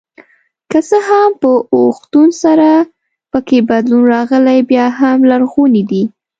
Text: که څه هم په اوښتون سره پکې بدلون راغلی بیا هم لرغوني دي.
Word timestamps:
که 0.71 0.79
څه 0.89 0.97
هم 1.09 1.29
په 1.41 1.49
اوښتون 1.75 2.27
سره 2.43 2.69
پکې 3.31 3.57
بدلون 3.69 4.03
راغلی 4.15 4.59
بیا 4.69 4.85
هم 4.99 5.17
لرغوني 5.31 5.83
دي. 5.91 6.03